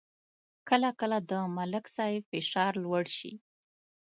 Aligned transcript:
کله 0.69 0.89
کله 0.99 1.17
د 1.29 1.31
ملک 1.57 1.85
صاحب 1.95 2.23
فشار 2.31 2.71
لوړ 2.83 3.05
شي 3.17 3.33